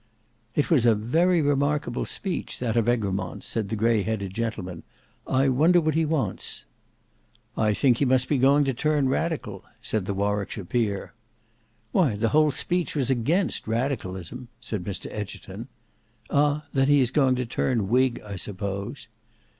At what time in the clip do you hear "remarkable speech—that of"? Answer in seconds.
1.43-2.89